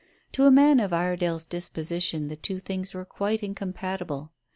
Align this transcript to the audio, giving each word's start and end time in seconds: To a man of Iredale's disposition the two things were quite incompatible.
To 0.31 0.45
a 0.45 0.51
man 0.51 0.79
of 0.79 0.93
Iredale's 0.93 1.45
disposition 1.45 2.27
the 2.27 2.35
two 2.35 2.59
things 2.59 2.95
were 2.95 3.05
quite 3.05 3.43
incompatible. 3.43 4.31